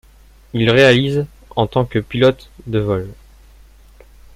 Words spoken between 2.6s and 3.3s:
de vol.